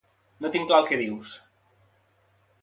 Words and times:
No 0.45 0.49
tinc 0.55 0.65
clar 0.71 0.79
el 0.83 0.87
que 0.87 0.99
dius. 1.01 1.35